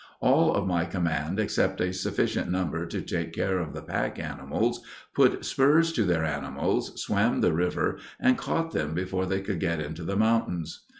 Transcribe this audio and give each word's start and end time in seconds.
All 0.19 0.55
of 0.55 0.65
my 0.65 0.85
command, 0.85 1.39
except 1.39 1.79
a 1.79 1.93
sufficient 1.93 2.49
number 2.49 2.87
to 2.87 3.01
take 3.03 3.33
care 3.33 3.59
of 3.59 3.73
the 3.75 3.83
pack 3.83 4.17
animals, 4.17 4.81
put 5.13 5.45
spurs 5.45 5.91
to 5.93 6.05
their 6.05 6.25
animals, 6.25 6.99
swam 6.99 7.41
the 7.41 7.53
river 7.53 7.99
and 8.19 8.35
caught 8.35 8.71
them 8.71 8.95
before 8.95 9.27
they 9.27 9.41
could 9.41 9.59
get 9.59 9.79
into 9.79 10.01
the 10.03 10.17
mountains. 10.17 10.85